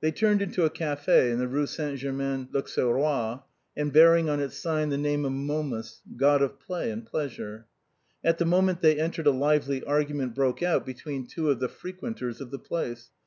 They 0.00 0.10
turned 0.10 0.40
into 0.40 0.64
a 0.64 0.70
café 0.70 1.30
in 1.30 1.38
the 1.38 1.44
Eue 1.46 1.66
Saint 1.68 1.98
Germain 1.98 2.48
I'Auxerrois, 2.54 3.42
and 3.76 3.92
bearing 3.92 4.30
on 4.30 4.40
its 4.40 4.56
sign 4.56 4.88
the 4.88 4.96
name 4.96 5.26
of 5.26 5.32
Momus, 5.32 6.00
god 6.16 6.40
of 6.40 6.58
play 6.58 6.90
and 6.90 7.04
pleasure. 7.04 7.66
At 8.24 8.38
the 8.38 8.46
moment 8.46 8.80
they 8.80 8.98
entered 8.98 9.26
a 9.26 9.32
lively 9.32 9.84
argument 9.84 10.34
broke 10.34 10.62
out 10.62 10.86
between 10.86 11.26
two 11.26 11.50
of 11.50 11.60
the 11.60 11.68
frequenters 11.68 12.40
of 12.40 12.50
the 12.50 12.58
place. 12.58 13.10